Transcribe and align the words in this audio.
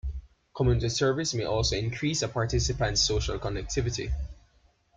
Community 0.55 0.89
service 0.89 1.35
may 1.35 1.43
also 1.43 1.75
increase 1.75 2.23
a 2.23 2.27
participant's 2.27 3.01
social 3.01 3.37
connectivity. 3.37 4.11